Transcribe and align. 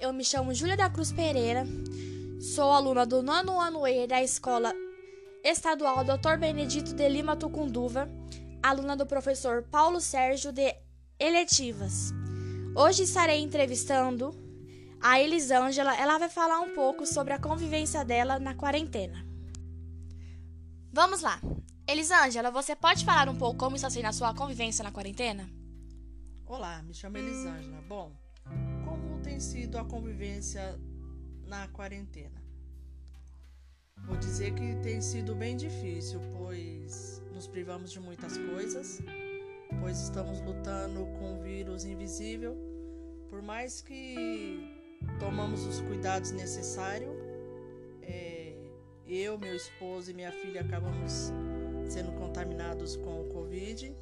eu 0.00 0.12
me 0.12 0.24
chamo 0.24 0.54
Júlia 0.54 0.76
da 0.76 0.88
Cruz 0.88 1.10
Pereira, 1.10 1.66
sou 2.40 2.70
aluna 2.70 3.04
do 3.04 3.20
nono 3.20 3.60
ano 3.60 3.86
E 3.86 4.06
da 4.06 4.22
Escola 4.22 4.72
Estadual 5.42 6.04
Dr. 6.04 6.38
Benedito 6.38 6.94
de 6.94 7.08
Lima 7.08 7.36
Tucunduva, 7.36 8.08
aluna 8.62 8.96
do 8.96 9.06
professor 9.06 9.64
Paulo 9.64 10.00
Sérgio 10.00 10.52
de 10.52 10.72
Eletivas. 11.18 12.12
Hoje 12.76 13.02
estarei 13.02 13.40
entrevistando 13.40 14.30
a 15.00 15.20
Elisângela. 15.20 15.96
Ela 15.96 16.18
vai 16.18 16.28
falar 16.28 16.60
um 16.60 16.74
pouco 16.74 17.04
sobre 17.04 17.32
a 17.32 17.38
convivência 17.38 18.04
dela 18.04 18.38
na 18.38 18.54
quarentena. 18.54 19.24
Vamos 20.92 21.22
lá. 21.22 21.40
Elisângela, 21.88 22.52
você 22.52 22.76
pode 22.76 23.04
falar 23.04 23.28
um 23.28 23.36
pouco 23.36 23.58
como 23.58 23.74
está 23.74 23.90
sendo 23.90 24.06
a 24.06 24.12
sua 24.12 24.32
convivência 24.32 24.84
na 24.84 24.92
quarentena? 24.92 25.48
Olá, 26.46 26.82
me 26.82 26.94
chamo 26.94 27.16
Elisângela. 27.16 27.82
Bom, 27.88 28.12
tem 29.28 29.40
sido 29.40 29.76
a 29.76 29.84
convivência 29.84 30.80
na 31.46 31.68
quarentena? 31.68 32.42
Vou 34.06 34.16
dizer 34.16 34.54
que 34.54 34.76
tem 34.76 35.02
sido 35.02 35.34
bem 35.34 35.54
difícil, 35.54 36.18
pois 36.38 37.22
nos 37.34 37.46
privamos 37.46 37.92
de 37.92 38.00
muitas 38.00 38.38
coisas, 38.38 39.02
pois 39.80 40.00
estamos 40.00 40.40
lutando 40.40 41.04
com 41.18 41.34
um 41.34 41.42
vírus 41.42 41.84
invisível. 41.84 42.56
Por 43.28 43.42
mais 43.42 43.82
que 43.82 44.74
tomamos 45.20 45.66
os 45.66 45.82
cuidados 45.82 46.30
necessários, 46.30 47.14
é, 48.00 48.56
eu, 49.06 49.38
meu 49.38 49.54
esposo 49.54 50.10
e 50.10 50.14
minha 50.14 50.32
filha 50.32 50.62
acabamos 50.62 51.30
sendo 51.86 52.12
contaminados 52.12 52.96
com 52.96 53.20
o 53.20 53.28
Covid 53.28 53.94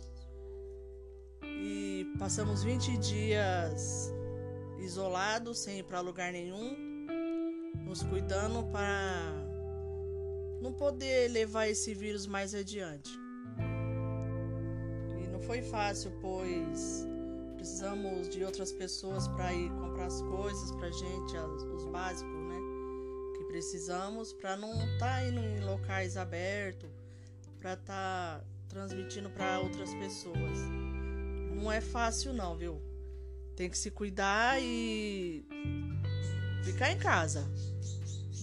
e 1.42 2.14
passamos 2.16 2.62
20 2.62 2.96
dias 2.98 4.14
isolados, 4.87 5.59
sem 5.59 5.81
ir 5.81 5.83
para 5.83 6.01
lugar 6.01 6.33
nenhum, 6.33 6.77
nos 7.84 8.03
cuidando 8.03 8.65
para 8.70 9.33
não 10.61 10.73
poder 10.73 11.29
levar 11.31 11.69
esse 11.69 11.92
vírus 11.92 12.27
mais 12.27 12.55
adiante. 12.55 13.11
E 15.20 15.27
não 15.29 15.41
foi 15.41 15.61
fácil, 15.61 16.12
pois 16.20 17.07
precisamos 17.57 18.29
de 18.29 18.45
outras 18.45 18.73
pessoas 18.73 19.27
para 19.29 19.53
ir 19.53 19.69
comprar 19.70 20.07
as 20.07 20.23
coisas 20.23 20.70
para 20.73 20.91
gente, 20.91 21.37
os 21.75 21.84
básicos, 21.87 22.33
né? 22.33 22.61
Que 23.37 23.45
precisamos 23.45 24.33
para 24.33 24.57
não 24.57 24.73
estar 24.73 24.98
tá 24.98 25.25
indo 25.25 25.41
em 25.41 25.64
locais 25.64 26.17
abertos, 26.17 26.89
para 27.59 27.73
estar 27.75 28.41
tá 28.41 28.45
transmitindo 28.69 29.29
para 29.31 29.61
outras 29.61 29.92
pessoas. 29.95 30.59
Não 31.55 31.73
é 31.73 31.81
fácil 31.81 32.33
não, 32.33 32.57
viu? 32.57 32.81
Tem 33.56 33.70
que 33.70 33.78
se 33.78 33.90
cuidar 33.90 34.60
e 34.60 35.44
ficar 36.62 36.92
em 36.92 36.98
casa. 36.98 37.44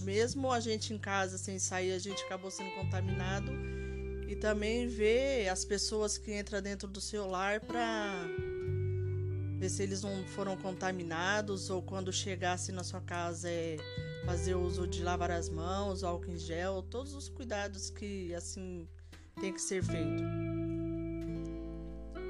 Mesmo 0.00 0.50
a 0.50 0.60
gente 0.60 0.92
em 0.92 0.98
casa 0.98 1.38
sem 1.38 1.58
sair, 1.58 1.92
a 1.92 1.98
gente 1.98 2.22
acabou 2.24 2.50
sendo 2.50 2.70
contaminado 2.72 3.50
e 4.28 4.36
também 4.36 4.88
ver 4.88 5.48
as 5.48 5.64
pessoas 5.64 6.18
que 6.18 6.36
entram 6.36 6.60
dentro 6.60 6.88
do 6.88 7.00
seu 7.00 7.26
lar 7.26 7.60
para 7.60 8.26
ver 9.58 9.68
se 9.68 9.82
eles 9.82 10.02
não 10.02 10.24
foram 10.26 10.56
contaminados 10.56 11.70
ou 11.70 11.80
quando 11.80 12.12
chegasse 12.12 12.72
na 12.72 12.82
sua 12.82 13.00
casa 13.00 13.48
é 13.48 13.76
fazer 14.26 14.54
uso 14.54 14.86
de 14.86 15.02
lavar 15.02 15.30
as 15.30 15.48
mãos, 15.48 16.02
álcool 16.02 16.32
em 16.32 16.38
gel, 16.38 16.82
todos 16.82 17.14
os 17.14 17.28
cuidados 17.28 17.90
que 17.90 18.34
assim 18.34 18.88
tem 19.40 19.52
que 19.52 19.60
ser 19.60 19.82
feito. 19.82 20.22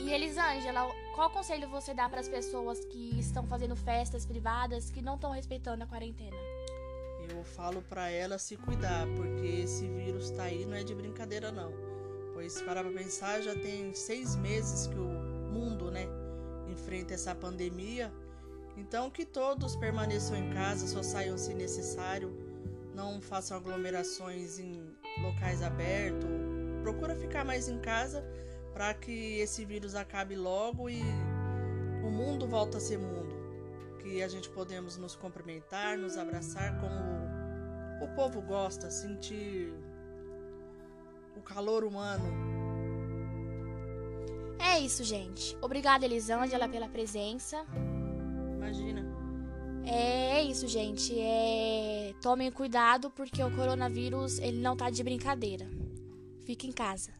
E 0.00 0.12
Elisângela, 0.12 0.92
qual 1.15 1.31
conselho 1.31 1.69
você 1.69 1.95
dá 1.95 2.09
para 2.09 2.20
as 2.20 2.29
pessoas 2.29 2.85
que 2.86 3.19
estão 3.20 3.47
fazendo 3.47 3.77
festas 3.77 4.27
privadas 4.27 4.91
que 4.91 5.01
não 5.01 5.14
estão 5.14 5.30
respeitando 5.30 5.85
a 5.85 5.86
quarentena? 5.86 6.36
Eu 7.29 7.45
falo 7.45 7.80
para 7.83 8.11
elas 8.11 8.42
se 8.42 8.57
cuidar, 8.57 9.07
porque 9.17 9.47
esse 9.47 9.86
vírus 9.86 10.30
está 10.30 10.45
aí, 10.45 10.67
não 10.67 10.77
é 10.77 10.83
de 10.83 10.95
brincadeira 10.95 11.53
não. 11.53 11.73
Pois 12.33 12.61
para 12.61 12.83
pensar, 12.83 13.41
já 13.41 13.55
tem 13.55 13.95
seis 13.95 14.35
meses 14.35 14.89
que 14.89 14.98
o 14.98 15.08
mundo, 15.53 15.89
né, 15.91 16.07
enfrenta 16.69 17.14
essa 17.14 17.33
pandemia. 17.33 18.13
Então 18.77 19.08
que 19.08 19.24
todos 19.24 19.77
permaneçam 19.77 20.36
em 20.36 20.51
casa, 20.51 20.86
só 20.89 21.01
saiam 21.01 21.39
se 21.39 21.55
necessário, 21.55 22.36
não 22.92 23.20
façam 23.20 23.57
aglomerações 23.57 24.58
em 24.58 24.83
locais 25.23 25.63
abertos. 25.63 26.29
Procura 26.83 27.14
ficar 27.14 27.45
mais 27.45 27.69
em 27.69 27.79
casa 27.79 28.24
para 28.74 28.92
que 28.92 29.39
esse 29.39 29.64
vírus 29.64 29.95
acabe 29.95 30.35
logo 30.35 30.90
e 30.90 31.01
o 32.05 32.11
mundo 32.11 32.46
volta 32.46 32.79
a 32.79 32.80
ser 32.80 32.98
mundo. 32.98 33.33
Que 34.01 34.20
a 34.20 34.29
gente 34.29 34.51
podemos 34.51 34.98
nos 34.98 35.14
cumprimentar, 35.14 35.96
nos 35.96 36.18
abraçar 36.18 36.79
como 36.80 38.05
o 38.05 38.14
povo 38.17 38.42
gosta, 38.42 38.90
sentir 38.90 39.73
o 41.36 41.40
calor 41.40 41.85
humano. 41.85 42.24
É 44.58 44.80
isso, 44.80 45.05
gente. 45.05 45.56
Obrigada, 45.62 46.05
Elisângela, 46.05 46.68
pela 46.68 46.89
presença. 46.89 47.64
Imagina. 48.56 49.05
É, 49.85 50.39
é 50.39 50.42
isso, 50.42 50.67
gente. 50.67 51.18
É... 51.18 52.12
Tomem 52.20 52.51
cuidado 52.51 53.08
porque 53.11 53.42
o 53.42 53.55
coronavírus 53.55 54.39
ele 54.39 54.61
não 54.61 54.77
tá 54.77 54.91
de 54.91 55.02
brincadeira. 55.02 55.68
Fique 56.45 56.67
em 56.67 56.73
casa. 56.73 57.12